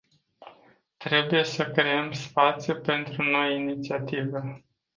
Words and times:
Trebuie 0.97 1.43
să 1.43 1.71
creăm 1.71 2.11
spațiu 2.11 2.75
pentru 2.75 3.23
noi 3.23 3.55
inițiative. 3.55 4.61